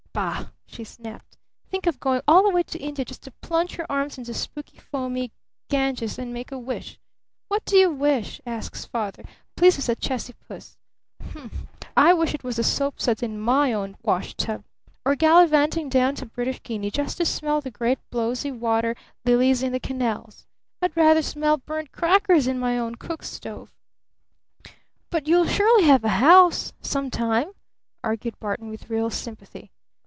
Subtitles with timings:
[0.13, 1.37] "Bah!" she snapped.
[1.69, 4.37] "Think of going all the way to India just to plunge your arms into the
[4.37, 5.31] spooky, foamy
[5.69, 6.99] Ganges and 'make a wish'!
[7.47, 9.23] 'What do you wish?' asks Father,
[9.55, 10.77] pleased as a Chessy puss.
[11.31, 11.65] Humph!
[11.95, 14.65] I wish it was the soap suds in my own wash tub!
[15.05, 19.71] Or gallivanting down to British Guiana just to smell the great blowsy water lilies in
[19.71, 20.45] the canals!
[20.81, 23.73] I'd rather smell burned crackers in my own cook stove!"
[25.09, 27.53] "But you'll surely have a house some time,"
[28.03, 29.71] argued Barton with real sympathy.